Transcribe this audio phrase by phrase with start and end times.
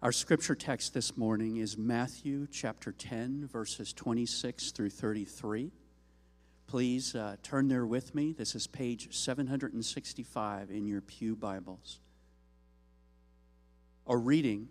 [0.00, 5.72] Our scripture text this morning is Matthew chapter 10, verses 26 through 33.
[6.68, 8.32] Please uh, turn there with me.
[8.32, 11.98] This is page 765 in your Pew Bibles.
[14.06, 14.68] A reading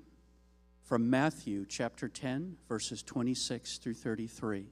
[0.84, 4.68] from Matthew chapter 10, verses 26 through 33.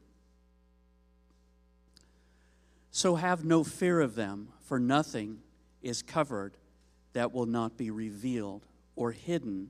[2.92, 5.40] So have no fear of them, for nothing
[5.82, 6.56] is covered
[7.12, 8.66] that will not be revealed,
[8.96, 9.70] or hidden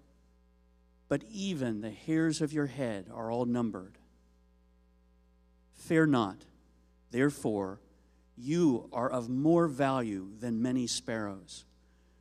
[1.11, 3.97] But even the hairs of your head are all numbered.
[5.73, 6.37] Fear not,
[7.11, 7.81] therefore,
[8.37, 11.65] you are of more value than many sparrows.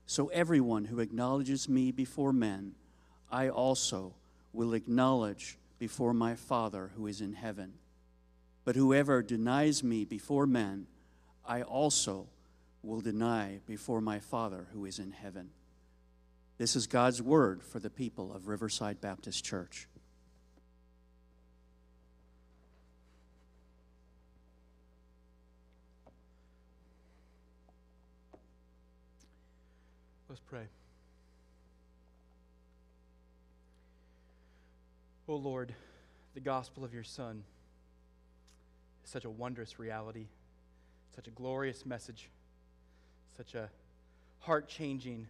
[0.07, 2.75] So everyone who acknowledges me before men,
[3.31, 4.15] I also
[4.53, 7.75] will acknowledge before my Father who is in heaven.
[8.65, 10.89] But whoever denies me before men,
[11.47, 12.27] I also
[12.83, 15.51] will deny before my Father who is in heaven.
[16.61, 19.89] This is God's word for the people of Riverside Baptist Church.
[30.29, 30.65] Let's pray.
[35.27, 35.75] O oh Lord,
[36.35, 37.43] the gospel of your Son
[39.03, 40.27] is such a wondrous reality,
[41.17, 42.29] such a glorious message,
[43.35, 43.71] such a
[44.41, 45.27] heart changing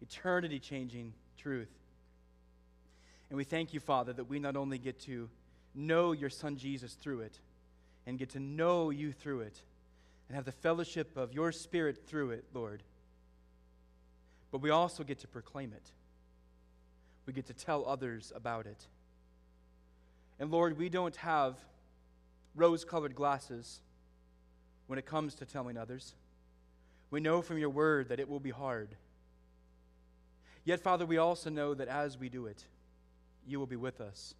[0.00, 1.70] eternity changing truth.
[3.30, 5.28] And we thank you, Father, that we not only get to
[5.74, 7.38] know your Son Jesus through it,
[8.06, 9.60] and get to know you through it,
[10.28, 12.82] and have the fellowship of your Spirit through it, Lord,
[14.50, 15.90] but we also get to proclaim it.
[17.26, 18.86] We get to tell others about it.
[20.40, 21.56] And Lord, we don't have
[22.54, 23.80] rose colored glasses
[24.86, 26.14] when it comes to telling others.
[27.10, 28.88] We know from your word that it will be hard.
[30.68, 32.62] Yet, Father, we also know that as we do it,
[33.46, 34.34] you will be with us.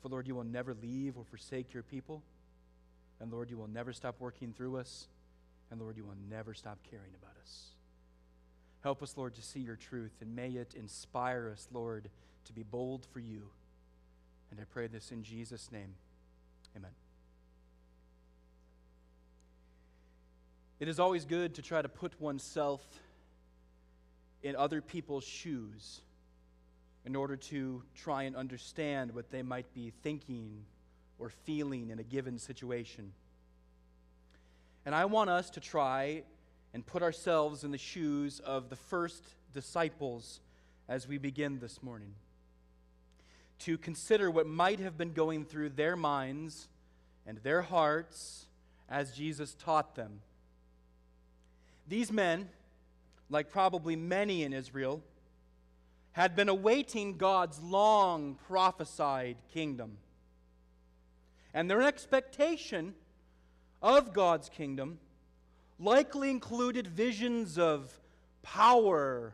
[0.00, 2.22] For, Lord, you will never leave or forsake your people.
[3.18, 5.08] And, Lord, you will never stop working through us.
[5.72, 7.70] And, Lord, you will never stop caring about us.
[8.84, 12.10] Help us, Lord, to see your truth, and may it inspire us, Lord,
[12.44, 13.42] to be bold for you.
[14.52, 15.94] And I pray this in Jesus' name.
[16.76, 16.92] Amen.
[20.78, 22.86] It is always good to try to put oneself
[24.42, 26.00] in other people's shoes
[27.04, 30.64] in order to try and understand what they might be thinking
[31.18, 33.12] or feeling in a given situation.
[34.84, 36.22] And I want us to try
[36.72, 40.40] and put ourselves in the shoes of the first disciples
[40.88, 42.14] as we begin this morning.
[43.60, 46.68] To consider what might have been going through their minds
[47.26, 48.46] and their hearts
[48.88, 50.20] as Jesus taught them.
[51.86, 52.48] These men,
[53.30, 55.02] like probably many in Israel,
[56.12, 59.98] had been awaiting God's long prophesied kingdom.
[61.54, 62.94] And their expectation
[63.80, 64.98] of God's kingdom
[65.78, 67.98] likely included visions of
[68.42, 69.32] power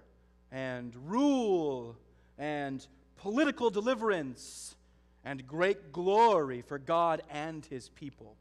[0.52, 1.96] and rule
[2.38, 2.86] and
[3.16, 4.76] political deliverance
[5.24, 8.36] and great glory for God and his people.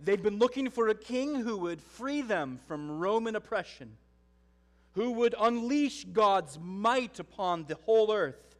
[0.00, 3.96] They'd been looking for a king who would free them from Roman oppression,
[4.92, 8.56] who would unleash God's might upon the whole earth,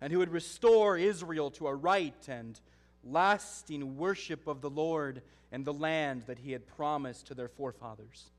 [0.00, 2.60] and who would restore Israel to a right and
[3.04, 8.30] lasting worship of the Lord and the land that he had promised to their forefathers.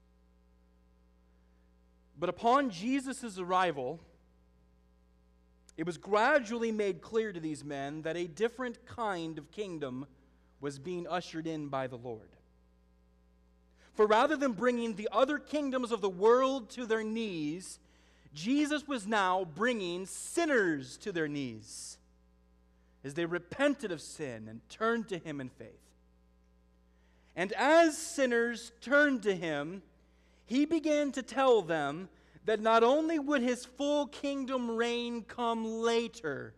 [2.18, 4.00] But upon Jesus' arrival,
[5.78, 10.06] it was gradually made clear to these men that a different kind of kingdom
[10.62, 12.30] was being ushered in by the Lord.
[13.94, 17.80] For rather than bringing the other kingdoms of the world to their knees,
[18.34, 21.98] Jesus was now bringing sinners to their knees
[23.04, 25.68] as they repented of sin and turned to Him in faith.
[27.36, 29.82] And as sinners turned to Him,
[30.46, 32.10] He began to tell them
[32.46, 36.54] that not only would His full kingdom reign come later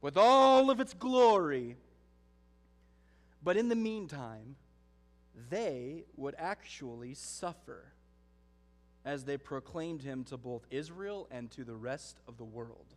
[0.00, 1.76] with all of its glory,
[3.42, 4.56] but in the meantime,
[5.50, 7.92] they would actually suffer.
[9.04, 12.94] as they proclaimed him to both Israel and to the rest of the world.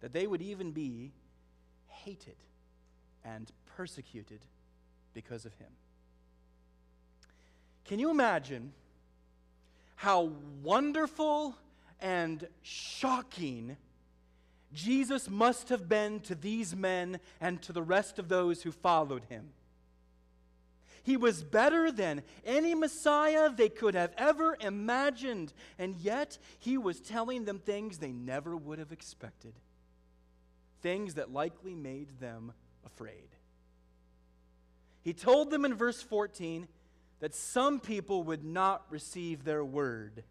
[0.00, 1.12] That they would even be
[1.88, 2.36] hated
[3.24, 4.44] and persecuted
[5.12, 5.72] because of him.
[7.84, 8.72] Can you imagine
[9.96, 10.30] how
[10.62, 11.56] wonderful
[12.00, 13.76] and shocking
[14.72, 19.24] Jesus must have been to these men and to the rest of those who followed
[19.28, 19.50] him?
[21.02, 27.00] He was better than any Messiah they could have ever imagined, and yet he was
[27.00, 29.54] telling them things they never would have expected.
[30.82, 32.52] Things that likely made them
[32.84, 33.28] afraid.
[35.02, 36.68] He told them in verse 14
[37.20, 40.24] that some people would not receive their word.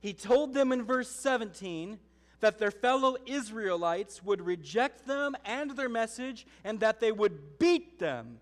[0.00, 1.98] He told them in verse 17
[2.40, 7.98] that their fellow Israelites would reject them and their message and that they would beat
[7.98, 8.38] them.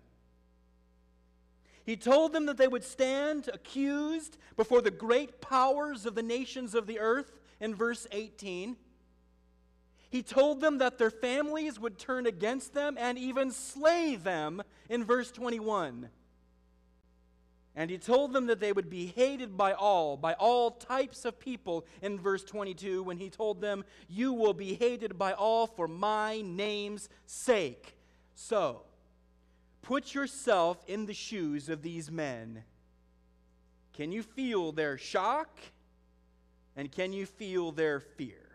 [1.85, 6.75] He told them that they would stand accused before the great powers of the nations
[6.75, 8.77] of the earth in verse 18.
[10.09, 15.03] He told them that their families would turn against them and even slay them in
[15.03, 16.09] verse 21.
[17.79, 21.39] And he told them that they would be hated by all, by all types of
[21.39, 25.87] people in verse 22, when he told them, You will be hated by all for
[25.87, 27.95] my name's sake.
[28.35, 28.81] So,
[29.81, 32.63] Put yourself in the shoes of these men.
[33.93, 35.57] Can you feel their shock?
[36.75, 38.49] And can you feel their fear?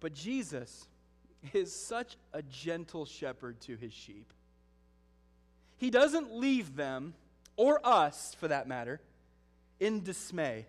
[0.00, 0.88] But Jesus
[1.52, 4.32] is such a gentle shepherd to his sheep.
[5.80, 7.14] He doesn't leave them,
[7.56, 9.00] or us for that matter,
[9.80, 10.66] in dismay.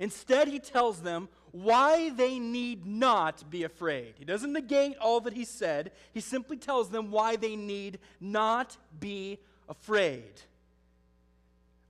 [0.00, 4.14] Instead, he tells them why they need not be afraid.
[4.18, 8.76] He doesn't negate all that he said, he simply tells them why they need not
[8.98, 9.38] be
[9.68, 10.32] afraid.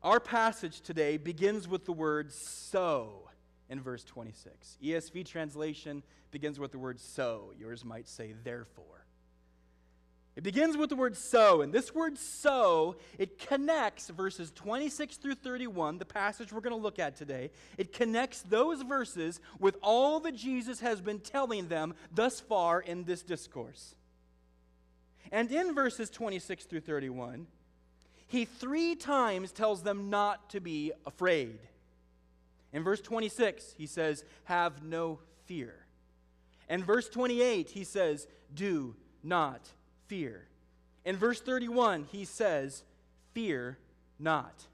[0.02, 3.30] Our passage today begins with the word so
[3.70, 4.76] in verse 26.
[4.84, 7.54] ESV translation begins with the word so.
[7.58, 9.06] Yours might say therefore.
[10.36, 15.34] It begins with the word so, and this word so, it connects verses 26 through
[15.34, 17.50] 31, the passage we're going to look at today.
[17.76, 23.04] It connects those verses with all that Jesus has been telling them thus far in
[23.04, 23.96] this discourse.
[25.32, 27.48] And in verses 26 through 31,
[28.28, 31.58] he three times tells them not to be afraid.
[32.72, 35.74] In verse 26, he says, Have no fear.
[36.68, 38.94] In verse 28, he says, Do
[39.24, 39.68] not
[40.10, 40.48] fear.
[41.04, 42.82] In verse 31, he says,
[43.32, 43.78] Fear
[44.18, 44.66] not.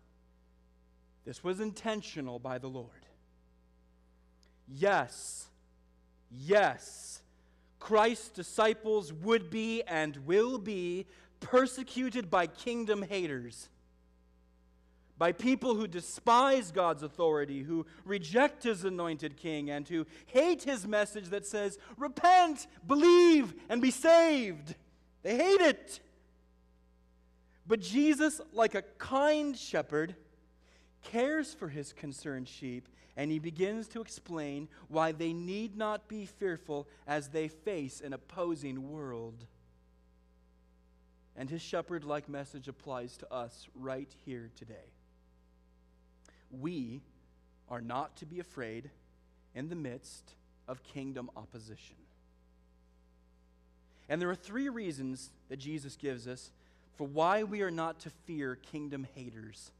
[1.26, 2.88] This was intentional by the Lord.
[4.66, 5.46] Yes,
[6.30, 7.20] yes,
[7.78, 11.06] Christ's disciples would be and will be
[11.40, 13.68] persecuted by kingdom haters,
[15.18, 20.86] by people who despise God's authority, who reject his anointed king, and who hate his
[20.86, 24.74] message that says, Repent, believe, and be saved.
[25.26, 25.98] They hate it.
[27.66, 30.14] But Jesus, like a kind shepherd,
[31.02, 36.26] cares for his concerned sheep, and he begins to explain why they need not be
[36.26, 39.46] fearful as they face an opposing world.
[41.34, 44.92] And his shepherd like message applies to us right here today.
[46.52, 47.02] We
[47.68, 48.90] are not to be afraid
[49.56, 50.36] in the midst
[50.68, 51.96] of kingdom opposition.
[54.08, 56.50] And there are three reasons that Jesus gives us
[56.96, 59.70] for why we are not to fear kingdom haters.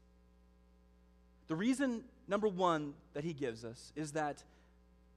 [1.47, 4.43] The reason, number one, that he gives us is that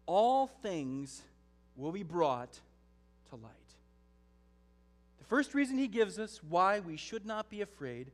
[0.07, 1.23] all things
[1.77, 2.59] will be brought
[3.31, 3.53] to light.
[5.19, 8.11] The first reason he gives us why we should not be afraid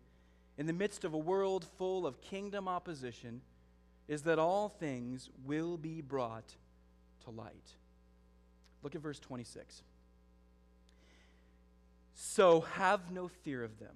[0.58, 3.42] in the midst of a world full of kingdom opposition
[4.08, 6.54] is that all things will be brought
[7.24, 7.74] to light.
[8.82, 9.82] Look at verse 26.
[12.18, 13.94] So have no fear of them,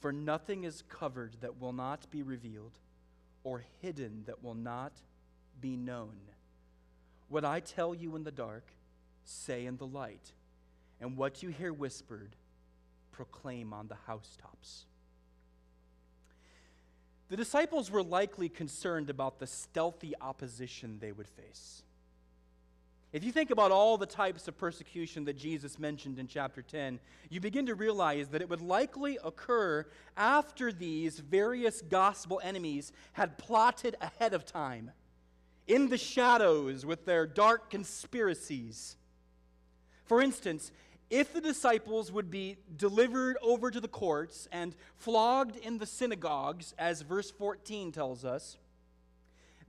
[0.00, 2.78] for nothing is covered that will not be revealed,
[3.44, 4.92] or hidden that will not
[5.60, 6.16] be known.
[7.28, 8.72] What I tell you in the dark,
[9.22, 10.32] say in the light,
[10.98, 12.36] and what you hear whispered,
[13.12, 14.86] proclaim on the housetops.
[17.28, 21.82] The disciples were likely concerned about the stealthy opposition they would face.
[23.12, 27.00] If you think about all the types of persecution that Jesus mentioned in chapter 10,
[27.28, 29.84] you begin to realize that it would likely occur
[30.16, 34.92] after these various gospel enemies had plotted ahead of time,
[35.66, 38.96] in the shadows with their dark conspiracies.
[40.04, 40.70] For instance,
[41.10, 46.74] if the disciples would be delivered over to the courts and flogged in the synagogues,
[46.78, 48.56] as verse 14 tells us,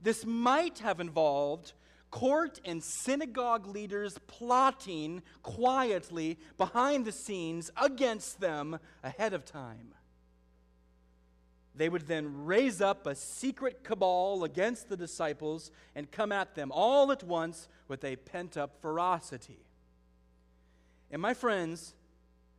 [0.00, 1.72] this might have involved
[2.12, 9.94] court and synagogue leaders plotting quietly behind the scenes against them ahead of time.
[11.74, 16.70] They would then raise up a secret cabal against the disciples and come at them
[16.70, 19.64] all at once with a pent up ferocity.
[21.10, 21.94] And my friends,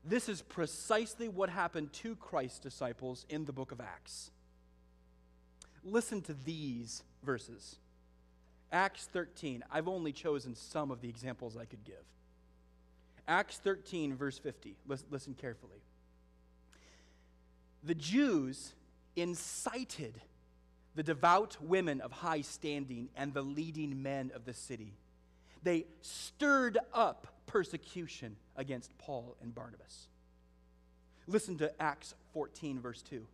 [0.04, 4.32] this is precisely what happened to Christ's disciples in the book of Acts.
[5.84, 7.78] Listen to these verses.
[8.74, 9.64] Acts 13.
[9.72, 12.04] I've only chosen some of the examples I could give.
[13.28, 14.76] Acts 13, verse 50.
[14.88, 15.78] Listen, listen carefully.
[17.84, 18.74] The Jews
[19.16, 20.20] incited
[20.96, 24.94] the devout women of high standing and the leading men of the city.
[25.62, 30.08] They stirred up persecution against Paul and Barnabas.
[31.28, 33.26] Listen to Acts 14, verse 2.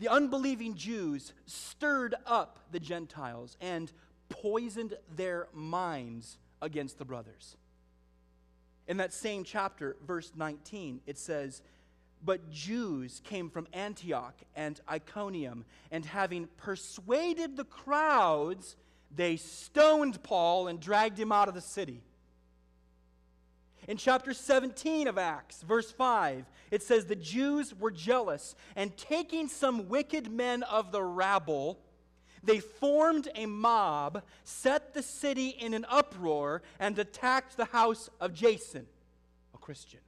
[0.00, 3.92] The unbelieving Jews stirred up the Gentiles and
[4.30, 7.58] poisoned their minds against the brothers.
[8.88, 11.60] In that same chapter, verse 19, it says,
[12.24, 18.76] But Jews came from Antioch and Iconium, and having persuaded the crowds,
[19.14, 22.02] they stoned Paul and dragged him out of the city.
[23.90, 29.48] In chapter 17 of Acts, verse 5, it says, The Jews were jealous, and taking
[29.48, 31.80] some wicked men of the rabble,
[32.44, 38.32] they formed a mob, set the city in an uproar, and attacked the house of
[38.32, 38.86] Jason,
[39.54, 39.98] a Christian.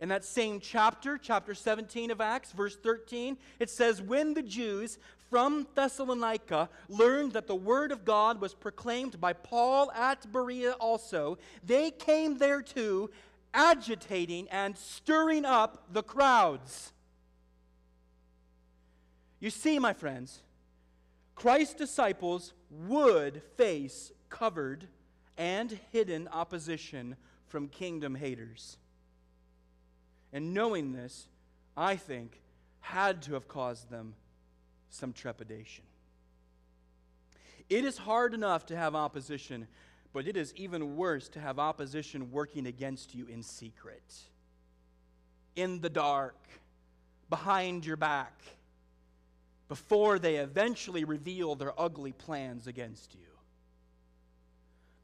[0.00, 4.98] In that same chapter, chapter 17 of Acts, verse 13, it says, When the Jews
[5.32, 11.38] from Thessalonica learned that the word of God was proclaimed by Paul at Berea also,
[11.64, 13.10] they came there too,
[13.54, 16.92] agitating and stirring up the crowds.
[19.40, 20.42] You see, my friends,
[21.34, 24.86] Christ's disciples would face covered
[25.38, 27.16] and hidden opposition
[27.48, 28.76] from kingdom haters.
[30.30, 31.26] And knowing this,
[31.74, 32.42] I think,
[32.80, 34.14] had to have caused them
[34.92, 35.84] some trepidation.
[37.68, 39.66] It is hard enough to have opposition,
[40.12, 44.02] but it is even worse to have opposition working against you in secret,
[45.56, 46.36] in the dark,
[47.30, 48.42] behind your back,
[49.68, 53.20] before they eventually reveal their ugly plans against you.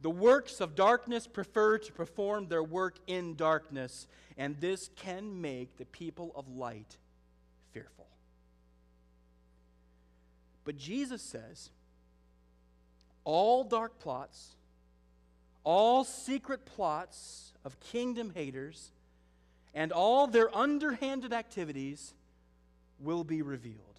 [0.02, 5.78] The works of darkness prefer to perform their work in darkness, and this can make
[5.78, 6.98] the people of light
[7.72, 8.07] fearful.
[10.68, 11.70] But Jesus says
[13.24, 14.54] all dark plots,
[15.64, 18.92] all secret plots of kingdom haters,
[19.72, 22.12] and all their underhanded activities
[23.00, 23.98] will be revealed.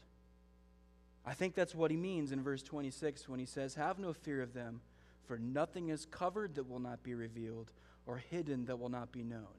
[1.25, 4.39] I think that's what he means in verse 26 when he says, Have no fear
[4.39, 4.81] of them,
[5.25, 7.71] for nothing is covered that will not be revealed,
[8.05, 9.57] or hidden that will not be known.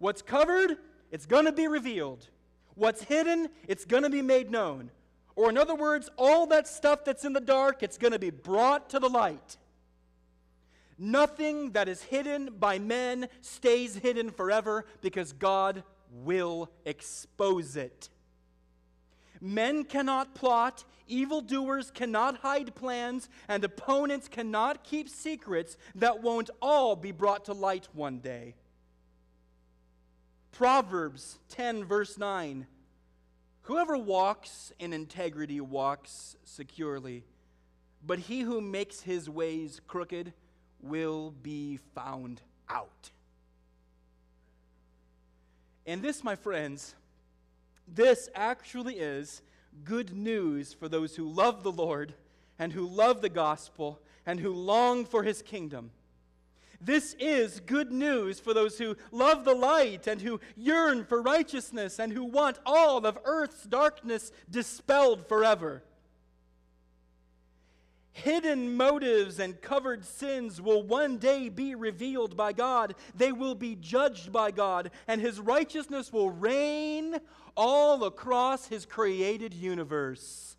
[0.00, 0.78] What's covered,
[1.12, 2.26] it's going to be revealed.
[2.74, 4.90] What's hidden, it's going to be made known.
[5.40, 8.28] Or, in other words, all that stuff that's in the dark, it's going to be
[8.28, 9.56] brought to the light.
[10.98, 15.82] Nothing that is hidden by men stays hidden forever because God
[16.12, 18.10] will expose it.
[19.40, 26.96] Men cannot plot, evildoers cannot hide plans, and opponents cannot keep secrets that won't all
[26.96, 28.56] be brought to light one day.
[30.52, 32.66] Proverbs 10, verse 9
[33.62, 37.24] Whoever walks in integrity walks securely,
[38.04, 40.32] but he who makes his ways crooked
[40.80, 43.10] will be found out.
[45.86, 46.94] And this, my friends,
[47.86, 49.42] this actually is
[49.84, 52.14] good news for those who love the Lord
[52.58, 55.90] and who love the gospel and who long for his kingdom.
[56.80, 61.98] This is good news for those who love the light and who yearn for righteousness
[61.98, 65.82] and who want all of earth's darkness dispelled forever.
[68.12, 72.94] Hidden motives and covered sins will one day be revealed by God.
[73.14, 77.18] They will be judged by God, and His righteousness will reign
[77.56, 80.49] all across His created universe.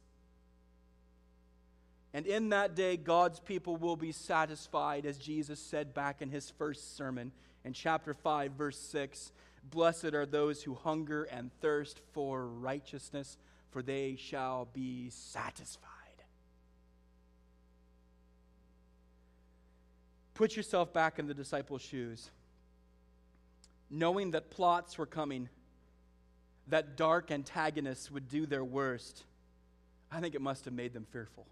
[2.14, 6.50] And in that day, God's people will be satisfied, as Jesus said back in his
[6.50, 7.32] first sermon
[7.64, 9.32] in chapter 5, verse 6
[9.64, 13.38] Blessed are those who hunger and thirst for righteousness,
[13.70, 15.88] for they shall be satisfied.
[20.34, 22.32] Put yourself back in the disciples' shoes.
[23.94, 25.50] knowing that plots were coming,
[26.68, 29.24] that dark antagonists would do their worst,
[30.10, 31.46] I think it must have made them fearful.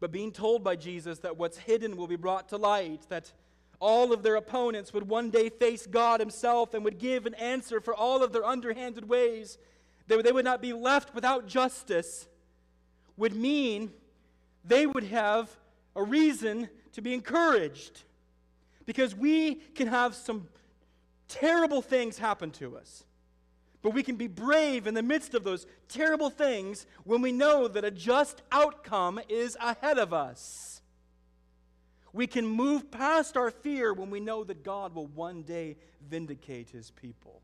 [0.00, 3.32] But being told by Jesus that what's hidden will be brought to light, that
[3.80, 7.80] all of their opponents would one day face God Himself and would give an answer
[7.80, 9.58] for all of their underhanded ways,
[10.06, 12.26] that they would not be left without justice,
[13.16, 13.92] would mean
[14.64, 15.50] they would have
[15.94, 18.02] a reason to be encouraged.
[18.86, 20.48] Because we can have some
[21.28, 23.04] terrible things happen to us.
[23.82, 27.68] But we can be brave in the midst of those terrible things when we know
[27.68, 30.82] that a just outcome is ahead of us.
[32.12, 35.76] We can move past our fear when we know that God will one day
[36.08, 37.42] vindicate his people.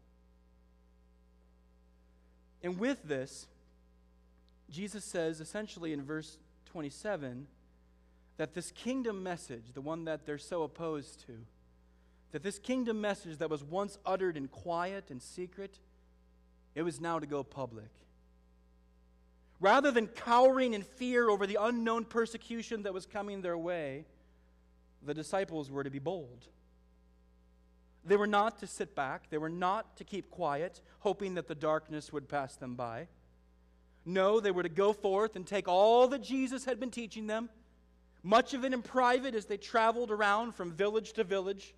[2.63, 3.47] And with this,
[4.71, 6.39] Jesus says essentially in verse
[6.73, 7.47] 27
[8.39, 11.35] that this kingdom message, the one that they're so opposed to,
[12.33, 15.79] that this kingdom message that was once uttered in quiet and secret,
[16.75, 17.91] it was now to go public.
[19.61, 24.05] Rather than cowering in fear over the unknown persecution that was coming their way,
[25.03, 26.49] the disciples were to be bold.
[28.05, 31.55] They were not to sit back, they were not to keep quiet, hoping that the
[31.55, 33.09] darkness would pass them by.
[34.05, 37.49] No, they were to go forth and take all that Jesus had been teaching them,
[38.23, 41.75] much of it in private as they traveled around from village to village,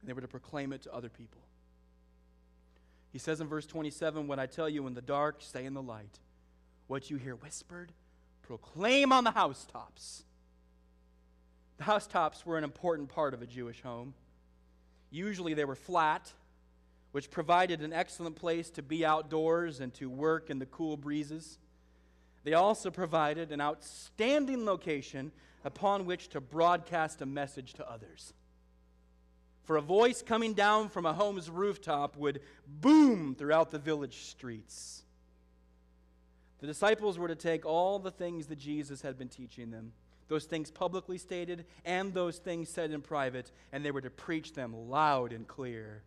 [0.00, 1.40] and they were to proclaim it to other people.
[3.12, 5.82] He says in verse 27 What I tell you in the dark, stay in the
[5.82, 6.18] light.
[6.86, 7.92] What you hear whispered,
[8.42, 10.24] proclaim on the housetops.
[11.78, 14.14] The housetops were an important part of a Jewish home.
[15.10, 16.32] Usually they were flat,
[17.12, 21.58] which provided an excellent place to be outdoors and to work in the cool breezes.
[22.44, 25.32] They also provided an outstanding location
[25.64, 28.32] upon which to broadcast a message to others.
[29.66, 35.02] For a voice coming down from a home's rooftop would boom throughout the village streets.
[36.60, 39.92] The disciples were to take all the things that Jesus had been teaching them
[40.28, 44.54] those things publicly stated and those things said in private, and they were to preach
[44.54, 46.02] them loud and clear.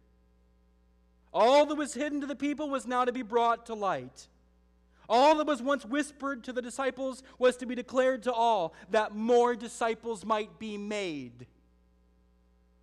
[1.33, 4.27] All that was hidden to the people was now to be brought to light.
[5.07, 9.15] All that was once whispered to the disciples was to be declared to all, that
[9.15, 11.47] more disciples might be made.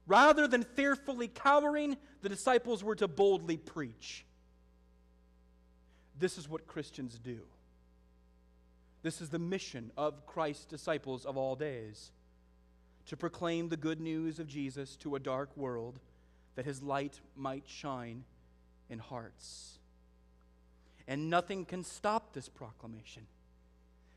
[0.06, 4.24] Rather than fearfully cowering, the disciples were to boldly preach.
[6.18, 7.40] This is what Christians do.
[9.02, 12.10] This is the mission of Christ's disciples of all days
[13.06, 16.00] to proclaim the good news of Jesus to a dark world
[16.56, 18.24] that his light might shine
[18.88, 19.78] in hearts.
[21.06, 23.26] And nothing can stop this proclamation.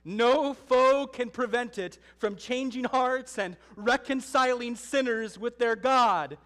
[0.06, 6.38] No foe can prevent it from changing hearts and reconciling sinners with their God.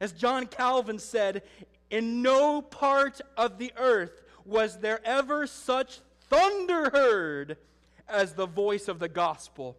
[0.00, 1.42] As John Calvin said,
[1.90, 7.58] in no part of the earth was there ever such thunder heard
[8.08, 9.76] as the voice of the gospel,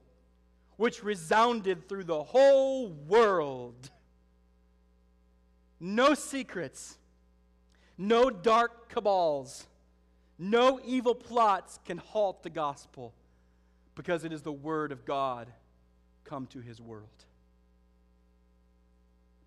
[0.78, 3.90] which resounded through the whole world.
[5.80, 6.98] No secrets,
[7.98, 9.66] no dark cabals,
[10.38, 13.14] no evil plots can halt the gospel
[13.96, 15.52] because it is the word of God
[16.26, 17.26] come to his world.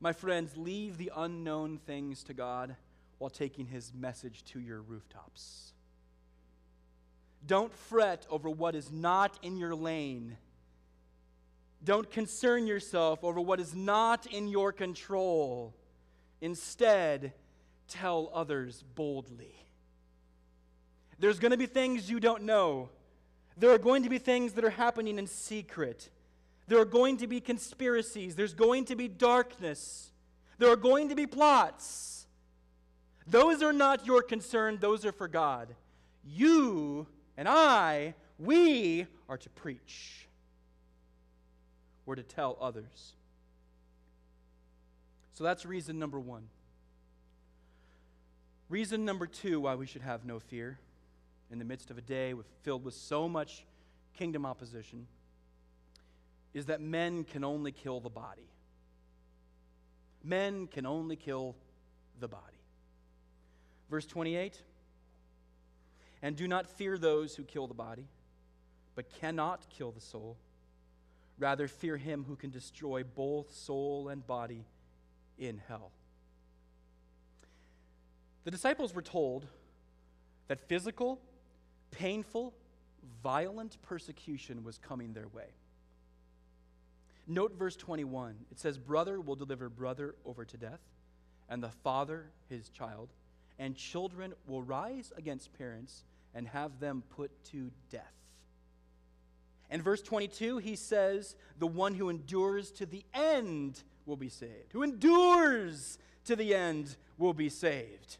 [0.01, 2.77] My friends, leave the unknown things to God
[3.19, 5.73] while taking his message to your rooftops.
[7.47, 10.37] Don't fret over what is not in your lane.
[11.83, 15.75] Don't concern yourself over what is not in your control.
[16.41, 17.33] Instead,
[17.89, 19.55] tell others boldly.
[21.19, 22.91] There's going to be things you don't know.
[23.57, 26.11] There are going to be things that are happening in secret.
[26.69, 28.35] There are going to be conspiracies.
[28.35, 30.11] There's going to be darkness.
[30.59, 32.27] There are going to be plots.
[33.27, 35.75] Those are not your concern, those are for God.
[36.25, 40.29] You and I, we are to preach.
[42.05, 43.14] We're to tell others.
[45.35, 46.49] So that's reason number one.
[48.69, 50.79] Reason number two why we should have no fear
[51.51, 53.65] in the midst of a day with, filled with so much
[54.17, 55.07] kingdom opposition
[56.55, 58.49] is that men can only kill the body.
[60.25, 61.55] Men can only kill
[62.19, 62.43] the body.
[63.91, 64.61] Verse 28
[66.23, 68.07] and do not fear those who kill the body,
[68.95, 70.37] but cannot kill the soul.
[71.39, 74.65] Rather, fear him who can destroy both soul and body
[75.39, 75.93] in hell.
[78.45, 79.47] The disciples were told
[80.49, 81.21] that physical,
[81.90, 82.55] painful,
[83.22, 85.49] violent persecution was coming their way.
[87.27, 88.37] Note verse 21.
[88.51, 90.81] It says, Brother will deliver brother over to death,
[91.49, 93.11] and the father his child,
[93.59, 98.12] and children will rise against parents and have them put to death.
[99.70, 104.72] In verse 22, he says, The one who endures to the end will be saved.
[104.72, 108.18] Who endures to the end will be saved.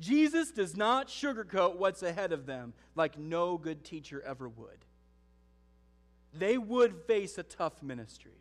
[0.00, 4.84] Jesus does not sugarcoat what's ahead of them like no good teacher ever would.
[6.32, 8.32] They would face a tough ministry.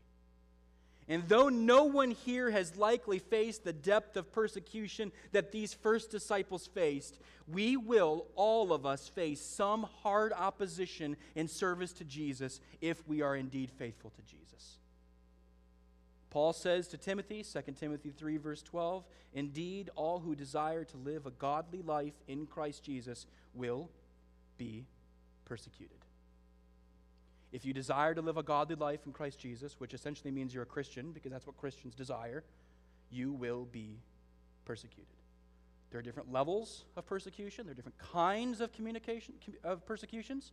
[1.09, 6.11] And though no one here has likely faced the depth of persecution that these first
[6.11, 7.17] disciples faced,
[7.47, 13.23] we will, all of us, face some hard opposition in service to Jesus if we
[13.23, 14.78] are indeed faithful to Jesus.
[16.29, 21.25] Paul says to Timothy, 2 Timothy 3, verse 12, Indeed, all who desire to live
[21.25, 23.89] a godly life in Christ Jesus will
[24.57, 24.85] be
[25.45, 25.97] persecuted.
[27.51, 30.63] If you desire to live a godly life in Christ Jesus, which essentially means you're
[30.63, 32.43] a Christian, because that's what Christians desire,
[33.09, 33.97] you will be
[34.65, 35.07] persecuted.
[35.89, 40.51] There are different levels of persecution, there are different kinds of communication of persecutions.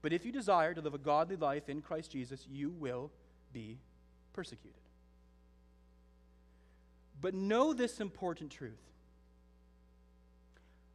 [0.00, 3.10] But if you desire to live a godly life in Christ Jesus, you will
[3.52, 3.78] be
[4.32, 4.81] persecuted.
[7.22, 8.82] But know this important truth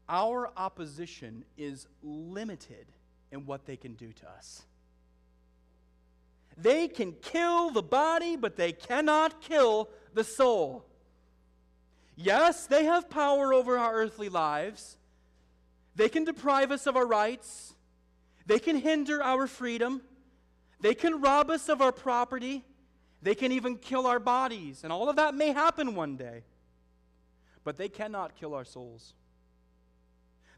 [0.09, 2.85] our opposition is limited
[3.31, 4.63] in what they can do to us.
[6.55, 10.85] They can kill the body, but they cannot kill the soul.
[12.15, 14.97] Yes, they have power over our earthly lives.
[15.95, 17.73] They can deprive us of our rights.
[18.45, 20.01] They can hinder our freedom.
[20.79, 22.63] They can rob us of our property.
[23.21, 24.83] They can even kill our bodies.
[24.83, 26.43] And all of that may happen one day.
[27.63, 29.13] But they cannot kill our souls.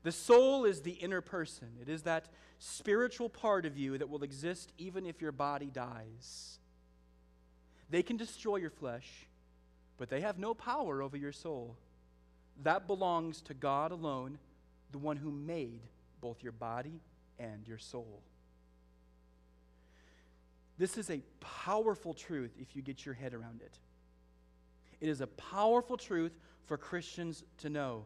[0.04, 4.24] The soul is the inner person, it is that spiritual part of you that will
[4.24, 6.60] exist even if your body dies.
[7.90, 9.28] They can destroy your flesh,
[9.98, 11.76] but they have no power over your soul.
[12.64, 14.38] That belongs to God alone,
[14.92, 15.82] the one who made
[16.22, 17.02] both your body
[17.40, 18.22] and your soul.
[20.80, 23.78] This is a powerful truth if you get your head around it.
[25.02, 26.32] It is a powerful truth
[26.66, 28.06] for Christians to know.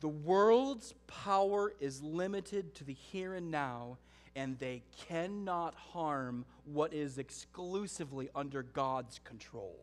[0.00, 3.98] The world's power is limited to the here and now,
[4.34, 9.76] and they cannot harm what is exclusively under God's control.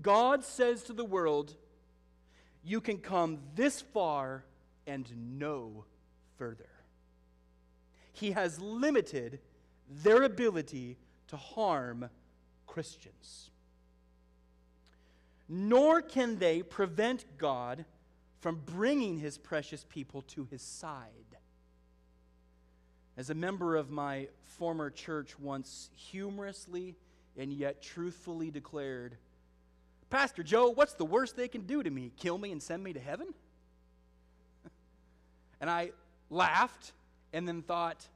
[0.00, 1.56] God says to the world,
[2.62, 4.44] You can come this far
[4.86, 5.84] and no
[6.36, 6.68] further.
[8.14, 9.40] He has limited
[9.88, 10.96] their ability
[11.28, 12.08] to harm
[12.66, 13.50] Christians
[15.48, 17.84] nor can they prevent God
[18.40, 21.10] from bringing his precious people to his side.
[23.16, 26.96] As a member of my former church once humorously
[27.36, 29.16] and yet truthfully declared,
[30.10, 32.12] Pastor Joe, what's the worst they can do to me?
[32.16, 33.28] Kill me and send me to heaven?
[35.60, 35.92] and I
[36.30, 36.92] laughed
[37.34, 38.06] and then thought,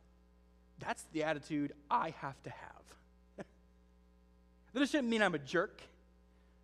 [0.79, 2.83] that's the attitude I have to have.
[4.73, 5.83] that doesn't mean I'm a jerk,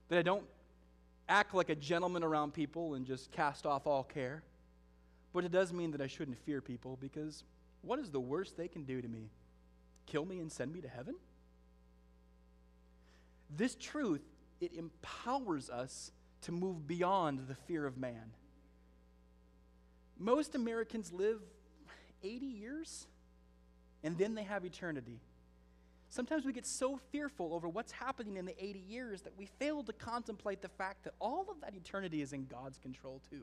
[0.09, 0.45] that I don't
[1.29, 4.45] act like a gentleman around people and just cast off all care.
[5.33, 7.43] But it does mean that I shouldn't fear people because
[7.83, 9.31] what is the worst they can do to me?
[10.07, 11.17] Kill me and send me to heaven?
[13.51, 14.23] This truth,
[14.61, 16.13] it empowers us
[16.43, 18.33] to move beyond the fear of man.
[20.17, 21.41] Most Americans live
[22.25, 23.07] 80 years
[24.03, 25.21] and then they have eternity.
[26.11, 29.83] Sometimes we get so fearful over what's happening in the 80 years that we fail
[29.83, 33.43] to contemplate the fact that all of that eternity is in God's control too.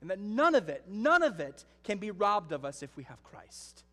[0.00, 3.04] And that none of it, none of it can be robbed of us if we
[3.04, 3.84] have Christ.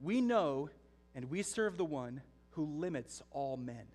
[0.00, 0.70] We know
[1.14, 3.86] and we serve the one who limits all men.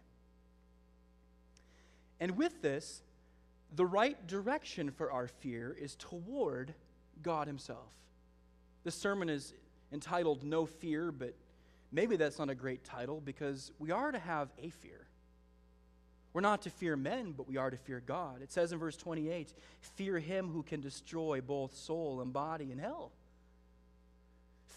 [2.20, 3.02] And with this,
[3.74, 6.74] the right direction for our fear is toward
[7.22, 7.90] God Himself.
[8.84, 9.54] This sermon is
[9.92, 11.36] entitled No Fear, but
[11.92, 15.08] Maybe that's not a great title because we are to have a fear.
[16.34, 18.42] We're not to fear men, but we are to fear God.
[18.42, 22.78] It says in verse 28 Fear him who can destroy both soul and body in
[22.78, 23.12] hell.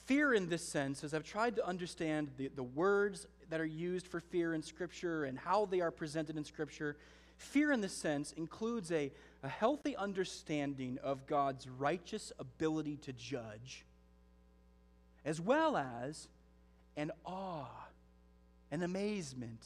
[0.07, 4.09] Fear, in this sense, as I've tried to understand the, the words that are used
[4.09, 6.97] for fear in Scripture and how they are presented in Scripture,
[7.39, 9.13] fear, in this sense, includes a,
[9.45, 13.85] a healthy understanding of God's righteous ability to judge,
[15.23, 16.29] as well as
[16.97, 17.89] an awe
[18.71, 19.61] and amazement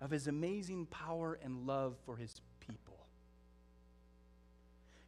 [0.00, 2.40] of his amazing power and love for his.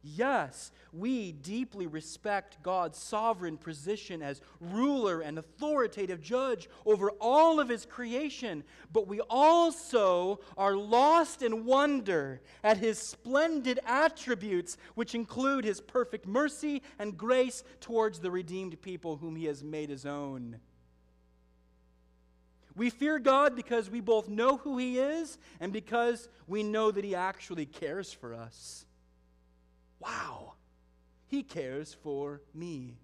[0.03, 7.69] Yes, we deeply respect God's sovereign position as ruler and authoritative judge over all of
[7.69, 15.65] his creation, but we also are lost in wonder at his splendid attributes, which include
[15.65, 20.59] his perfect mercy and grace towards the redeemed people whom he has made his own.
[22.75, 27.03] We fear God because we both know who he is and because we know that
[27.03, 28.85] he actually cares for us.
[30.01, 30.53] Wow,
[31.27, 32.95] he cares for me.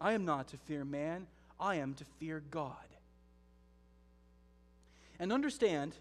[0.00, 1.26] I am not to fear man,
[1.58, 2.76] I am to fear God.
[5.18, 5.94] And understand,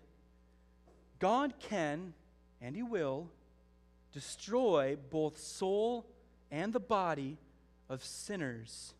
[1.20, 2.14] God can,
[2.62, 3.28] and he will,
[4.14, 6.06] destroy both soul
[6.52, 7.38] and the body
[7.90, 8.94] of sinners.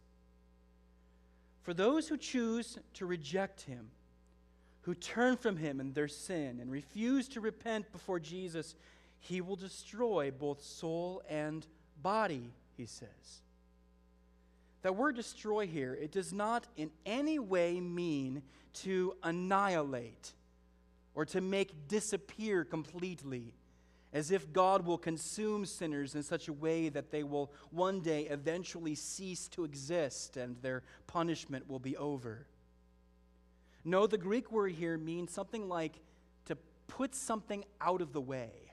[1.62, 3.90] For those who choose to reject him,
[4.82, 8.74] who turn from him in their sin and refuse to repent before Jesus,
[9.20, 11.66] he will destroy both soul and
[12.02, 13.42] body, he says.
[14.84, 18.44] That word destroy here, it does not in any way mean
[18.84, 20.34] to annihilate
[21.16, 23.54] or to make disappear completely,
[24.14, 28.24] as if God will consume sinners in such a way that they will one day
[28.26, 32.46] eventually cease to exist and their punishment will be over.
[33.84, 36.00] No, the Greek word here means something like
[36.46, 36.56] to
[36.88, 38.67] put something out of the way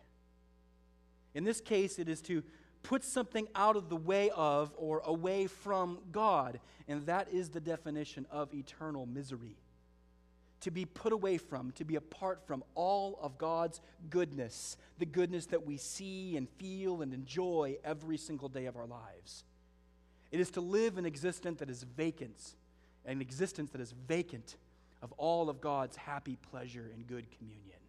[1.34, 2.42] in this case, it is to
[2.82, 6.60] put something out of the way of or away from God.
[6.86, 9.56] And that is the definition of eternal misery.
[10.60, 15.46] To be put away from, to be apart from all of God's goodness, the goodness
[15.46, 19.44] that we see and feel and enjoy every single day of our lives.
[20.30, 22.54] It is to live an existence that is vacant,
[23.04, 24.56] an existence that is vacant
[25.02, 27.83] of all of God's happy pleasure and good communion.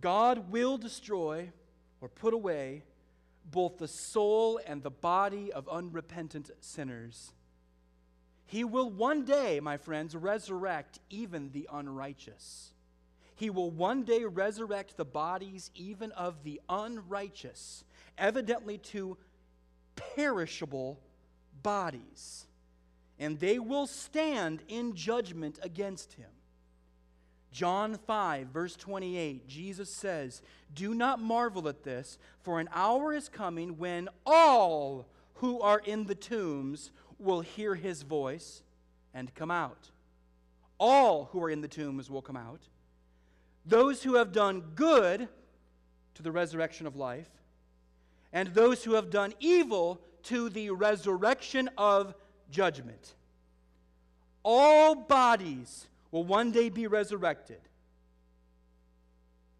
[0.00, 1.50] God will destroy
[2.00, 2.84] or put away
[3.50, 7.32] both the soul and the body of unrepentant sinners.
[8.46, 12.72] He will one day, my friends, resurrect even the unrighteous.
[13.36, 17.84] He will one day resurrect the bodies even of the unrighteous,
[18.16, 19.16] evidently to
[19.96, 21.00] perishable
[21.62, 22.46] bodies.
[23.18, 26.30] And they will stand in judgment against him.
[27.54, 30.42] John 5, verse 28, Jesus says,
[30.74, 36.06] Do not marvel at this, for an hour is coming when all who are in
[36.06, 38.64] the tombs will hear his voice
[39.14, 39.92] and come out.
[40.80, 42.62] All who are in the tombs will come out.
[43.64, 45.28] Those who have done good
[46.14, 47.30] to the resurrection of life,
[48.32, 52.16] and those who have done evil to the resurrection of
[52.50, 53.14] judgment.
[54.42, 57.58] All bodies will one day be resurrected,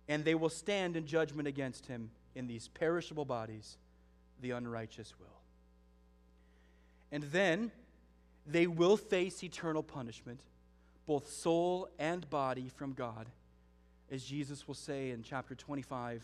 [0.06, 3.76] and they will stand in judgment against him in these perishable bodies,
[4.40, 5.40] the unrighteous will.
[7.10, 7.72] And then
[8.46, 10.42] they will face eternal punishment,
[11.06, 13.26] both soul and body, from God.
[14.08, 16.22] As Jesus will say in chapter 25,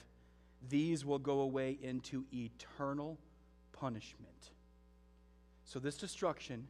[0.69, 3.19] these will go away into eternal
[3.73, 4.51] punishment.
[5.65, 6.69] So, this destruction,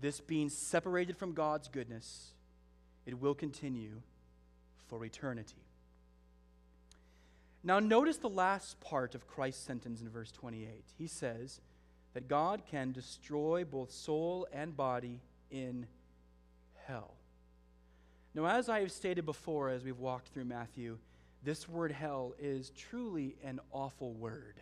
[0.00, 2.30] this being separated from God's goodness,
[3.06, 4.00] it will continue
[4.88, 5.64] for eternity.
[7.62, 10.84] Now, notice the last part of Christ's sentence in verse 28.
[10.98, 11.60] He says
[12.12, 15.86] that God can destroy both soul and body in
[16.86, 17.14] hell.
[18.34, 20.98] Now, as I have stated before, as we've walked through Matthew,
[21.42, 24.60] this word hell is truly an awful word.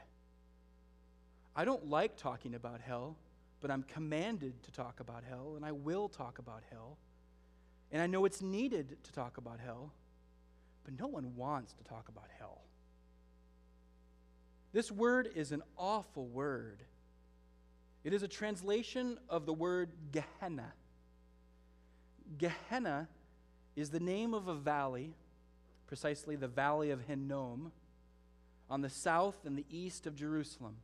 [1.56, 3.16] I don't like talking about hell,
[3.60, 6.98] but I'm commanded to talk about hell, and I will talk about hell.
[7.92, 9.92] And I know it's needed to talk about hell,
[10.84, 12.62] but no one wants to talk about hell.
[14.72, 16.82] This word is an awful word.
[18.02, 20.72] It is a translation of the word Gehenna.
[22.38, 23.08] Gehenna
[23.76, 25.14] is the name of a valley,
[25.86, 27.72] precisely the valley of Hinnom,
[28.70, 30.76] on the south and the east of Jerusalem,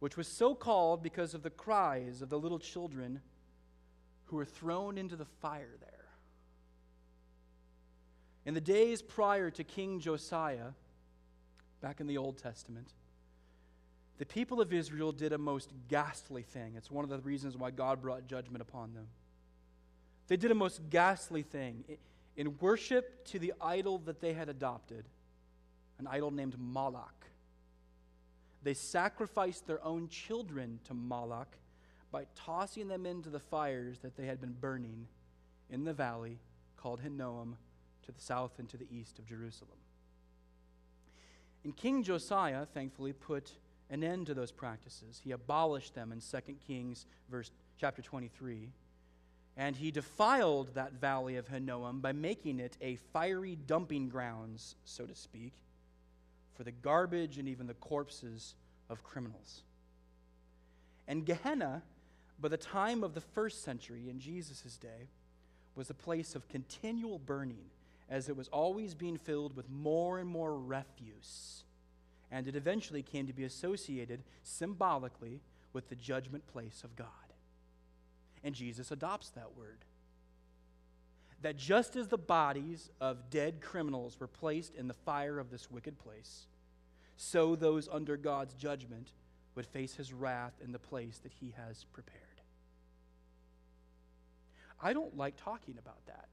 [0.00, 3.20] which was so called because of the cries of the little children
[4.24, 5.89] who were thrown into the fire there.
[8.46, 10.72] In the days prior to King Josiah,
[11.80, 12.88] back in the Old Testament,
[14.18, 16.74] the people of Israel did a most ghastly thing.
[16.76, 19.06] It's one of the reasons why God brought judgment upon them.
[20.28, 21.84] They did a most ghastly thing.
[22.36, 25.04] In worship to the idol that they had adopted,
[25.98, 27.26] an idol named Moloch,
[28.62, 31.56] they sacrificed their own children to Moloch
[32.12, 35.06] by tossing them into the fires that they had been burning
[35.70, 36.38] in the valley
[36.76, 37.56] called Hinnom
[38.10, 39.78] to the south and to the east of Jerusalem.
[41.64, 43.52] And King Josiah, thankfully, put
[43.90, 45.20] an end to those practices.
[45.22, 48.70] He abolished them in 2 Kings verse chapter 23.
[49.56, 55.04] And he defiled that valley of Hinnom by making it a fiery dumping grounds, so
[55.04, 55.52] to speak,
[56.54, 58.54] for the garbage and even the corpses
[58.88, 59.62] of criminals.
[61.08, 61.82] And Gehenna,
[62.40, 65.08] by the time of the first century in Jesus' day,
[65.74, 67.64] was a place of continual burning,
[68.10, 71.62] as it was always being filled with more and more refuse.
[72.30, 75.40] And it eventually came to be associated symbolically
[75.72, 77.06] with the judgment place of God.
[78.42, 79.84] And Jesus adopts that word.
[81.42, 85.70] That just as the bodies of dead criminals were placed in the fire of this
[85.70, 86.46] wicked place,
[87.16, 89.12] so those under God's judgment
[89.54, 92.24] would face his wrath in the place that he has prepared.
[94.82, 96.28] I don't like talking about that,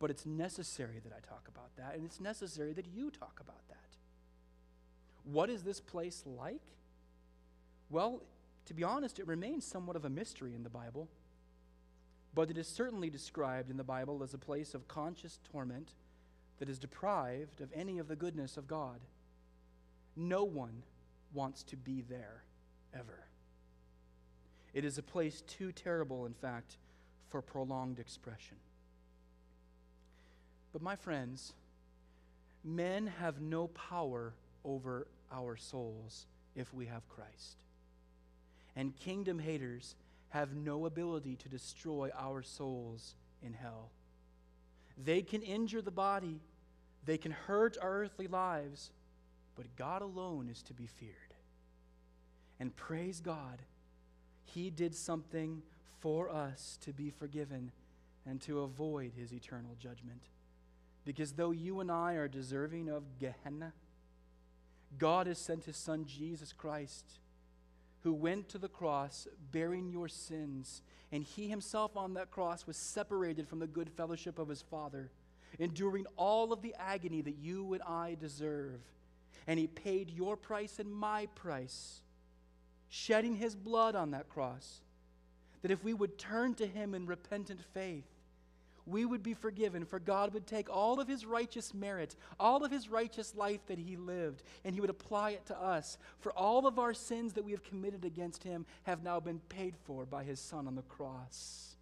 [0.00, 3.68] but it's necessary that I talk about that, and it's necessary that you talk about
[3.68, 3.76] that.
[5.24, 6.62] What is this place like?
[7.90, 8.22] Well,
[8.66, 11.08] to be honest, it remains somewhat of a mystery in the Bible,
[12.34, 15.92] but it is certainly described in the Bible as a place of conscious torment
[16.58, 19.00] that is deprived of any of the goodness of God.
[20.16, 20.82] No one
[21.34, 22.44] wants to be there
[22.94, 23.24] ever.
[24.72, 26.78] It is a place too terrible, in fact,
[27.28, 28.56] for prolonged expression.
[30.72, 31.52] But, my friends,
[32.64, 37.64] men have no power over our souls if we have Christ.
[38.76, 39.96] And kingdom haters
[40.30, 43.90] have no ability to destroy our souls in hell.
[45.02, 46.40] They can injure the body,
[47.04, 48.90] they can hurt our earthly lives,
[49.56, 51.14] but God alone is to be feared.
[52.58, 53.62] And praise God,
[54.44, 55.62] He did something
[56.00, 57.72] for us to be forgiven
[58.26, 60.22] and to avoid His eternal judgment.
[61.12, 63.72] Because though you and I are deserving of Gehenna,
[64.98, 67.04] God has sent His Son Jesus Christ,
[68.02, 70.82] who went to the cross bearing your sins.
[71.12, 75.10] And He Himself on that cross was separated from the good fellowship of His Father,
[75.58, 78.80] enduring all of the agony that you and I deserve
[79.46, 82.02] and he paid your price and my price,
[82.88, 84.80] shedding his blood on that cross.
[85.62, 88.06] That if we would turn to him in repentant faith,
[88.90, 92.70] we would be forgiven, for God would take all of his righteous merit, all of
[92.70, 95.98] his righteous life that he lived, and he would apply it to us.
[96.18, 99.74] For all of our sins that we have committed against him have now been paid
[99.84, 101.76] for by his Son on the cross.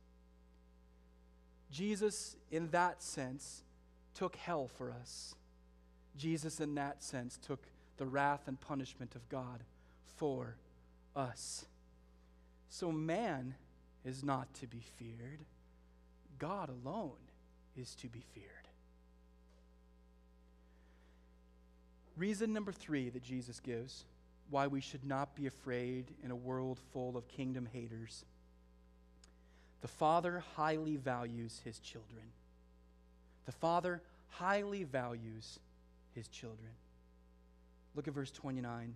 [1.70, 3.62] Jesus, in that sense,
[4.14, 5.34] took hell for us.
[6.16, 7.66] Jesus, in that sense, took
[7.96, 9.62] the wrath and punishment of God
[10.16, 10.56] for
[11.14, 11.66] us.
[12.68, 13.54] So man
[14.04, 15.44] is not to be feared,
[16.38, 17.18] God alone
[17.76, 18.46] is to be feared.
[22.16, 24.04] Reason number three that Jesus gives
[24.50, 28.24] why we should not be afraid in a world full of kingdom haters.
[29.82, 32.24] The Father highly values his children.
[33.46, 35.60] The Father highly values
[36.14, 36.70] his children.
[37.94, 38.94] Look at verse 29.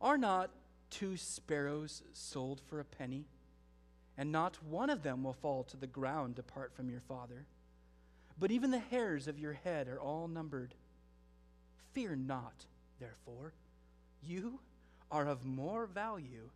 [0.00, 0.50] Are not
[0.90, 3.24] two sparrows sold for a penny?
[4.18, 7.46] And not one of them will fall to the ground apart from your Father.
[8.38, 10.74] But even the hairs of your head are all numbered.
[11.92, 12.66] Fear not,
[12.98, 13.52] therefore.
[14.22, 14.60] You
[15.10, 16.50] are of more value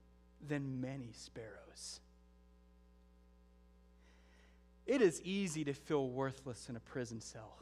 [0.47, 2.01] than many sparrows.
[4.87, 7.57] It is easy to feel worthless in a prison cell.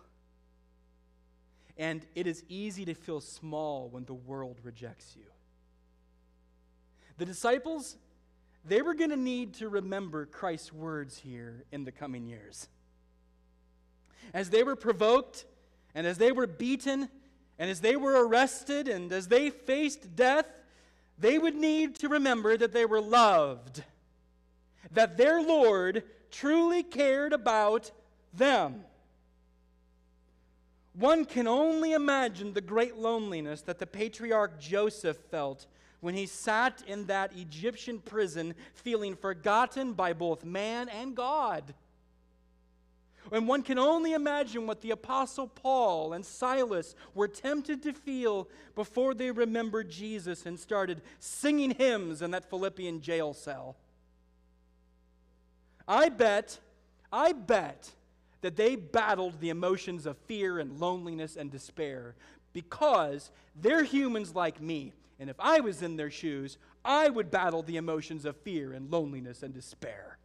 [1.77, 5.27] And it is easy to feel small when the world rejects you.
[7.19, 7.97] The disciples,
[8.65, 12.69] they were going to need to remember Christ's words here in the coming years.
[14.35, 15.47] As they were provoked,
[15.95, 17.09] and as they were beaten,
[17.59, 20.47] and as they were arrested, and as they faced death,
[21.19, 23.83] they would need to remember that they were loved,
[24.93, 27.91] that their Lord truly cared about
[28.33, 28.85] them.
[30.93, 35.67] One can only imagine the great loneliness that the patriarch Joseph felt
[36.01, 41.75] when he sat in that Egyptian prison feeling forgotten by both man and God.
[43.31, 48.49] And one can only imagine what the Apostle Paul and Silas were tempted to feel
[48.75, 53.77] before they remembered Jesus and started singing hymns in that Philippian jail cell.
[55.87, 56.59] I bet,
[57.13, 57.91] I bet
[58.41, 62.15] that they battled the emotions of fear and loneliness and despair
[62.53, 63.31] because
[63.61, 64.93] they're humans like me.
[65.19, 68.91] And if I was in their shoes, I would battle the emotions of fear and
[68.91, 70.19] loneliness and despair.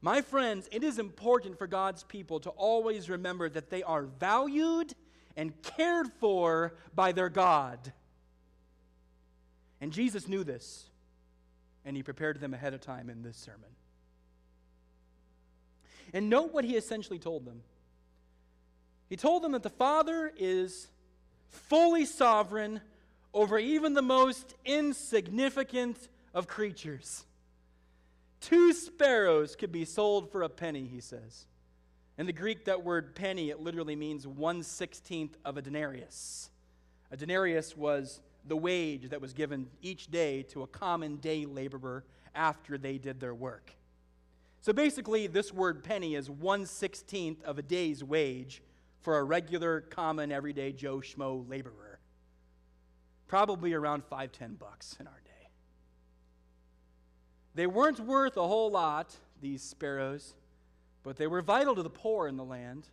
[0.00, 4.94] My friends, it is important for God's people to always remember that they are valued
[5.36, 7.92] and cared for by their God.
[9.80, 10.88] And Jesus knew this,
[11.84, 13.70] and he prepared them ahead of time in this sermon.
[16.12, 17.62] And note what he essentially told them.
[19.08, 20.88] He told them that the Father is
[21.48, 22.80] fully sovereign
[23.34, 27.24] over even the most insignificant of creatures.
[28.40, 31.46] Two sparrows could be sold for a penny, he says.
[32.16, 36.50] In the Greek, that word penny, it literally means one sixteenth of a denarius.
[37.10, 42.04] A denarius was the wage that was given each day to a common day laborer
[42.34, 43.72] after they did their work.
[44.60, 48.62] So basically, this word penny is one sixteenth of a day's wage
[49.00, 52.00] for a regular, common, everyday Joe Schmo laborer.
[53.26, 55.50] Probably around five, ten bucks in our day.
[57.54, 60.34] They weren't worth a whole lot, these sparrows,
[61.02, 62.88] but they were vital to the poor in the land,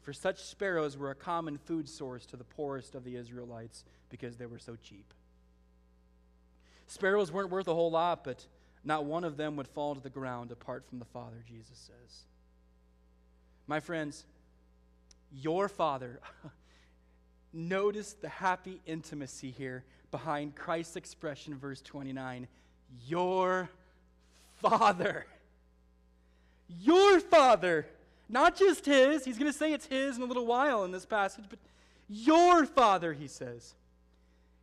[0.00, 4.36] for such sparrows were a common food source to the poorest of the Israelites because
[4.36, 5.14] they were so cheap.
[6.86, 8.46] Sparrows weren't worth a whole lot, but
[8.84, 12.24] not one of them would fall to the ground apart from the Father, Jesus says.
[13.66, 14.26] My friends,
[15.40, 16.20] your Father,
[17.52, 22.46] notice the happy intimacy here behind Christ's expression, verse 29
[23.06, 23.70] Your
[24.56, 25.26] Father.
[26.68, 27.86] Your Father.
[28.28, 29.24] Not just His.
[29.24, 31.58] He's going to say it's His in a little while in this passage, but
[32.08, 33.74] your Father, He says.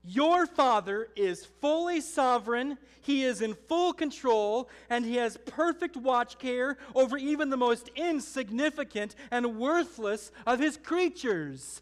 [0.03, 6.39] Your Father is fully sovereign, He is in full control, and He has perfect watch
[6.39, 11.81] care over even the most insignificant and worthless of His creatures.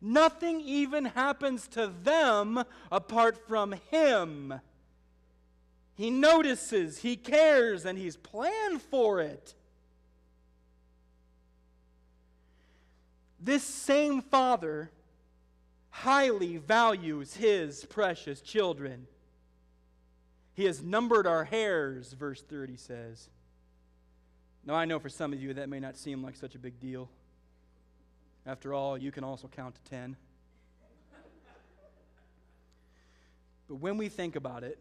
[0.00, 2.62] Nothing even happens to them
[2.92, 4.60] apart from Him.
[5.96, 9.54] He notices, he cares, and he's planned for it.
[13.40, 14.90] This same Father
[15.94, 19.06] highly values his precious children.
[20.54, 23.28] He has numbered our hairs, verse 30 says.
[24.66, 26.80] Now, I know for some of you that may not seem like such a big
[26.80, 27.08] deal.
[28.44, 30.16] After all, you can also count to 10.
[33.68, 34.78] But when we think about it,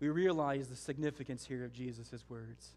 [0.00, 2.70] we realize the significance here of Jesus' words.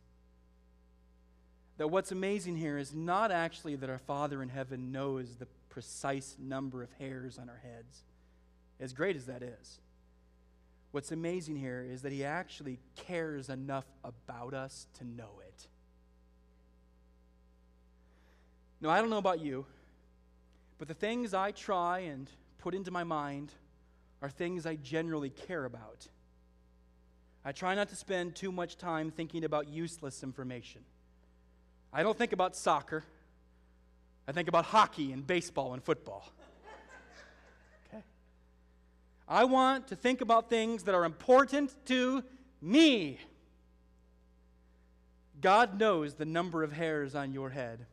[1.77, 6.35] That what's amazing here is not actually that our Father in heaven knows the precise
[6.39, 8.03] number of hairs on our heads,
[8.79, 9.79] as great as that is.
[10.91, 15.67] What's amazing here is that He actually cares enough about us to know it.
[18.81, 19.65] Now, I don't know about you,
[20.77, 23.51] but the things I try and put into my mind
[24.21, 26.07] are things I generally care about.
[27.43, 30.81] I try not to spend too much time thinking about useless information.
[31.91, 33.03] I don't think about soccer.
[34.29, 36.31] I think about hockey and baseball and football.
[37.87, 38.03] Okay?
[39.27, 42.23] I want to think about things that are important to
[42.61, 43.17] me.
[45.41, 47.87] God knows the number of hairs on your head.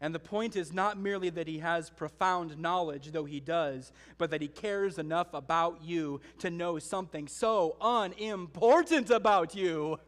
[0.00, 4.32] And the point is not merely that he has profound knowledge, though he does, but
[4.32, 10.00] that he cares enough about you to know something so unimportant about you.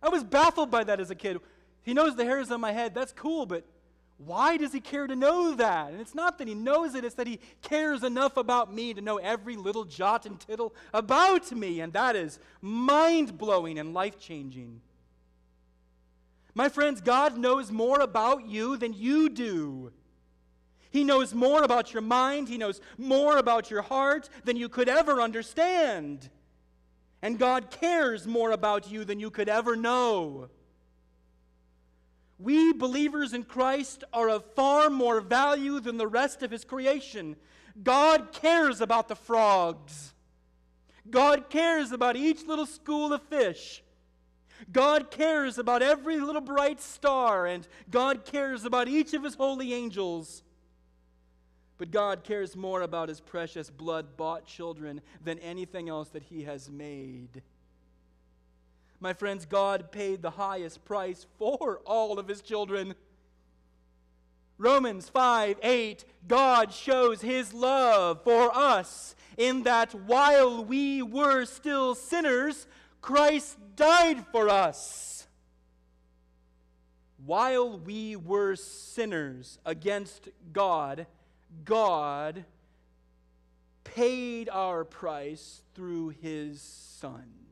[0.00, 1.40] I was baffled by that as a kid.
[1.82, 2.94] He knows the hairs on my head.
[2.94, 3.64] That's cool, but
[4.18, 5.92] why does he care to know that?
[5.92, 9.00] And it's not that he knows it, it's that he cares enough about me to
[9.00, 11.80] know every little jot and tittle about me.
[11.80, 14.80] And that is mind blowing and life changing.
[16.52, 19.92] My friends, God knows more about you than you do.
[20.90, 24.88] He knows more about your mind, He knows more about your heart than you could
[24.88, 26.28] ever understand.
[27.22, 30.48] And God cares more about you than you could ever know.
[32.38, 37.36] We believers in Christ are of far more value than the rest of His creation.
[37.82, 40.14] God cares about the frogs.
[41.10, 43.82] God cares about each little school of fish.
[44.70, 49.72] God cares about every little bright star, and God cares about each of his holy
[49.72, 50.42] angels.
[51.78, 56.42] But God cares more about his precious blood bought children than anything else that he
[56.42, 57.42] has made.
[59.00, 62.94] My friends, God paid the highest price for all of his children.
[64.58, 71.94] Romans 5 8, God shows his love for us in that while we were still
[71.94, 72.66] sinners,
[73.00, 75.28] Christ died for us.
[77.24, 81.06] While we were sinners against God,
[81.64, 82.44] God
[83.84, 87.47] paid our price through his Son.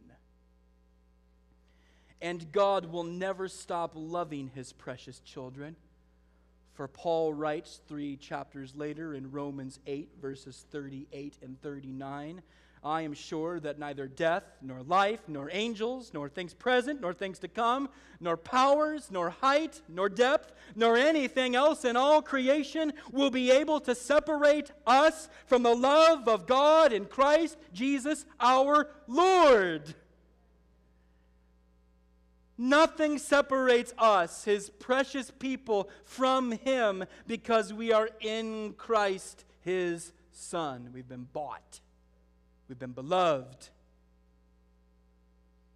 [2.21, 5.77] And God will never stop loving his precious children.
[6.75, 12.43] For Paul writes three chapters later in Romans 8, verses 38 and 39
[12.87, 17.41] I am sure that neither death, nor life, nor angels, nor things present, nor things
[17.41, 17.89] to come,
[18.21, 23.81] nor powers, nor height, nor depth, nor anything else in all creation will be able
[23.81, 29.97] to separate us from the love of God in Christ Jesus our Lord.
[32.59, 40.91] Nothing separates us, his precious people, from him because we are in Christ, his Son.
[40.93, 41.81] We've been bought.
[42.69, 43.69] We've been beloved.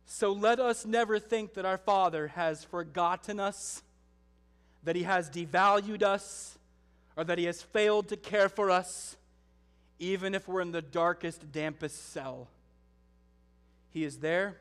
[0.07, 3.83] So let us never think that our Father has forgotten us,
[4.83, 6.59] that He has devalued us,
[7.17, 9.17] or that He has failed to care for us,
[9.99, 12.49] even if we're in the darkest, dampest cell.
[13.91, 14.57] He is there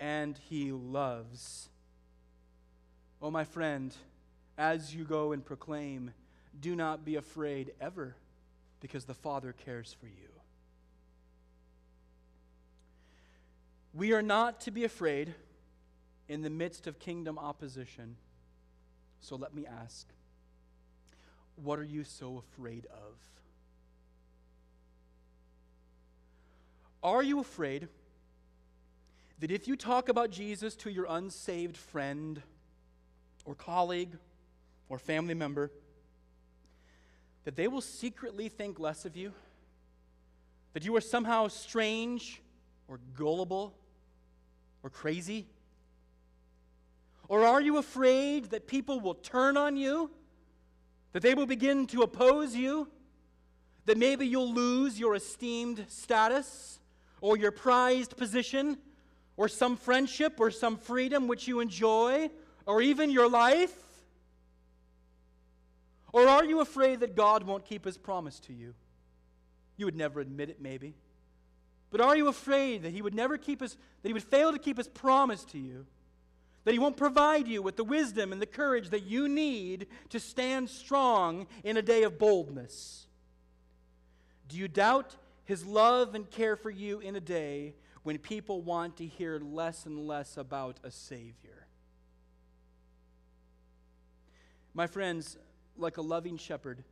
[0.00, 1.68] and He loves.
[3.22, 3.94] Oh, my friend,
[4.58, 6.12] as you go and proclaim,
[6.58, 8.16] do not be afraid ever,
[8.80, 10.28] because the Father cares for you.
[13.92, 15.34] We are not to be afraid
[16.28, 18.16] in the midst of kingdom opposition.
[19.20, 20.06] So let me ask
[21.56, 23.16] what are you so afraid of?
[27.02, 27.88] Are you afraid
[29.40, 32.42] that if you talk about Jesus to your unsaved friend
[33.46, 34.16] or colleague
[34.90, 35.70] or family member,
[37.44, 39.32] that they will secretly think less of you?
[40.74, 42.42] That you are somehow strange
[42.86, 43.74] or gullible
[44.82, 45.46] or crazy?
[47.26, 50.10] Or are you afraid that people will turn on you?
[51.12, 52.88] That they will begin to oppose you?
[53.86, 56.78] That maybe you'll lose your esteemed status
[57.22, 58.76] or your prized position
[59.40, 62.28] or some friendship or some freedom which you enjoy
[62.66, 63.74] or even your life?
[66.12, 68.74] Or are you afraid that God won't keep his promise to you?
[69.78, 70.92] You would never admit it, maybe.
[71.90, 74.58] But are you afraid that he would never keep his, that he would fail to
[74.58, 75.86] keep his promise to you?
[76.64, 80.20] That he won't provide you with the wisdom and the courage that you need to
[80.20, 83.06] stand strong in a day of boldness?
[84.48, 85.16] Do you doubt
[85.46, 89.86] his love and care for you in a day when people want to hear less
[89.86, 91.66] and less about a Savior?
[94.72, 95.36] My friends,
[95.76, 96.84] like a loving shepherd,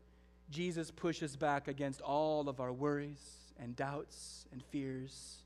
[0.50, 5.38] Jesus pushes back against all of our worries and doubts and fears.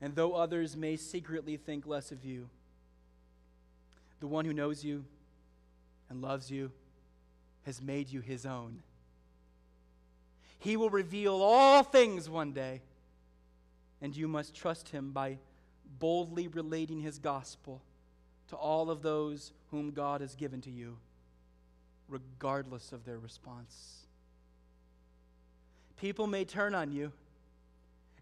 [0.00, 2.48] And though others may secretly think less of you,
[4.20, 5.04] the one who knows you
[6.10, 6.70] and loves you
[7.64, 8.82] has made you his own.
[10.58, 12.82] He will reveal all things one day,
[14.00, 15.38] and you must trust him by
[15.98, 17.80] boldly relating his gospel
[18.48, 20.96] to all of those whom God has given to you,
[22.08, 24.06] regardless of their response.
[26.00, 27.12] People may turn on you,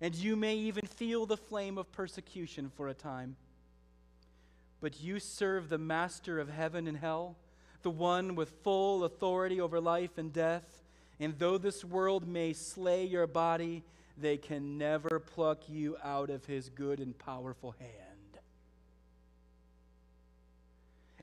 [0.01, 3.37] and you may even feel the flame of persecution for a time.
[4.81, 7.37] But you serve the master of heaven and hell,
[7.83, 10.83] the one with full authority over life and death.
[11.21, 13.85] And though this world may slay your body,
[14.17, 18.17] they can never pluck you out of his good and powerful hand.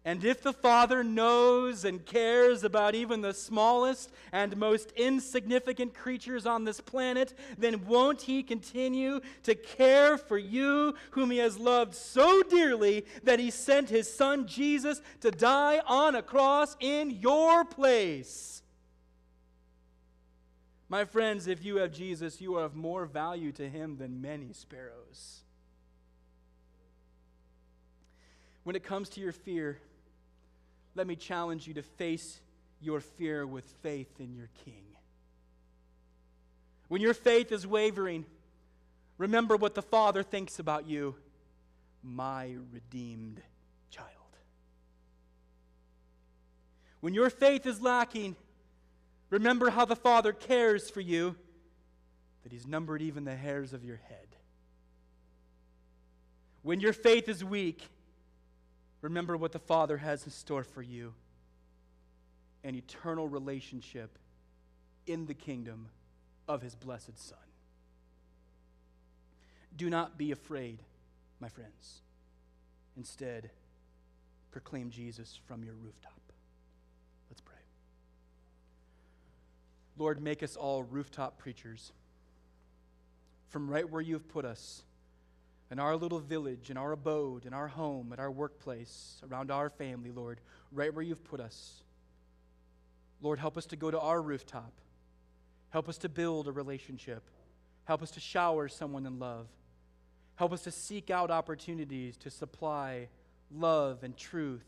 [0.06, 6.46] And if the Father knows and cares about even the smallest and most insignificant creatures
[6.46, 11.96] on this planet, then won't He continue to care for you, whom He has loved
[11.96, 17.64] so dearly that He sent His Son Jesus to die on a cross in your
[17.64, 18.63] place?
[20.94, 24.54] My friends, if you have Jesus, you are of more value to Him than many
[24.54, 25.40] sparrows.
[28.64, 29.80] When it comes to your fear,
[30.94, 32.40] let me challenge you to face
[32.80, 34.84] your fear with faith in your King.
[36.90, 38.24] When your faith is wavering,
[39.18, 41.16] remember what the Father thinks about you
[42.04, 43.42] my redeemed
[43.90, 44.10] child.
[47.00, 48.36] When your faith is lacking,
[49.34, 51.36] remember how the Father cares for you,
[52.44, 54.28] that He's numbered even the hairs of your head.
[56.62, 57.90] When your faith is weak,
[59.04, 61.14] Remember what the Father has in store for you
[62.64, 64.18] an eternal relationship
[65.06, 65.90] in the kingdom
[66.48, 67.38] of His blessed Son.
[69.76, 70.80] Do not be afraid,
[71.42, 72.00] my friends.
[72.96, 73.50] Instead,
[74.52, 76.22] proclaim Jesus from your rooftop.
[77.30, 77.56] Let's pray.
[79.98, 81.92] Lord, make us all rooftop preachers.
[83.50, 84.84] From right where you have put us,
[85.70, 89.70] in our little village, in our abode, in our home, at our workplace, around our
[89.70, 90.40] family, Lord,
[90.72, 91.82] right where you've put us.
[93.22, 94.74] Lord, help us to go to our rooftop.
[95.70, 97.24] Help us to build a relationship.
[97.86, 99.48] Help us to shower someone in love.
[100.36, 103.08] Help us to seek out opportunities to supply
[103.52, 104.68] love and truth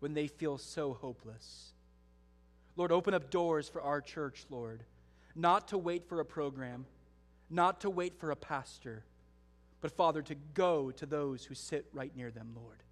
[0.00, 1.73] when they feel so hopeless.
[2.76, 4.82] Lord, open up doors for our church, Lord,
[5.34, 6.86] not to wait for a program,
[7.50, 9.04] not to wait for a pastor,
[9.80, 12.82] but Father, to go to those who sit right near them, Lord.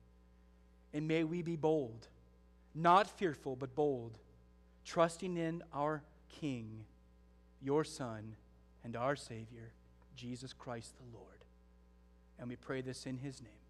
[0.93, 2.09] And may we be bold,
[2.75, 4.19] not fearful, but bold,
[4.85, 6.03] trusting in our
[6.41, 6.85] King,
[7.61, 8.37] your Son,
[8.85, 9.73] and our Savior,
[10.17, 11.45] Jesus Christ the Lord.
[12.39, 13.62] And we pray this in his name.